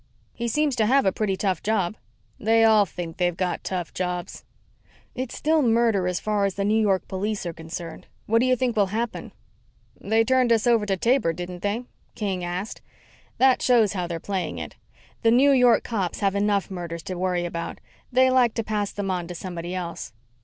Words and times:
"He 0.33 0.47
seems 0.47 0.75
to 0.77 0.87
have 0.87 1.05
a 1.05 1.11
pretty 1.11 1.35
tough 1.37 1.61
job." 1.61 1.95
"They 2.39 2.63
all 2.63 2.87
think 2.87 3.17
they've 3.17 3.37
got 3.37 3.63
tough 3.63 3.93
jobs." 3.93 4.43
"It's 5.13 5.37
still 5.37 5.59
a 5.59 5.61
murder 5.61 6.07
as 6.07 6.19
far 6.19 6.45
as 6.45 6.55
the 6.55 6.65
New 6.65 6.81
York 6.81 7.07
police 7.07 7.45
are 7.45 7.53
concerned. 7.53 8.07
What 8.25 8.39
do 8.39 8.47
you 8.47 8.55
think 8.55 8.75
will 8.75 8.87
happen?" 8.87 9.31
"They 9.99 10.23
turned 10.23 10.51
us 10.51 10.65
over 10.65 10.87
to 10.87 10.97
Taber, 10.97 11.33
didn't 11.33 11.61
they?" 11.61 11.83
King 12.15 12.43
asked. 12.43 12.81
"That 13.37 13.61
shows 13.61 13.93
how 13.93 14.07
they're 14.07 14.19
playing 14.19 14.57
it. 14.57 14.75
The 15.21 15.29
New 15.29 15.51
York 15.51 15.83
cops 15.83 16.21
have 16.21 16.33
enough 16.33 16.71
murders 16.71 17.03
to 17.03 17.13
worry 17.13 17.45
about. 17.45 17.77
They 18.11 18.31
like 18.31 18.55
to 18.55 18.63
pass 18.63 18.91
them 18.91 19.11
on 19.11 19.27
to 19.27 19.35
somebody 19.35 19.75
else." 19.75 20.13